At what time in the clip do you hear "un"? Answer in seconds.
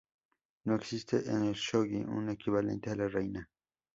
2.07-2.29